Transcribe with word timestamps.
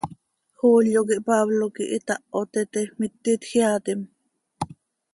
¿Julio 0.59 0.99
quih 1.09 1.23
Pablo 1.29 1.65
quih 1.75 1.91
itaho 1.97 2.41
teete, 2.51 2.81
miti 2.99 3.29
itjeaatim? 3.37 3.99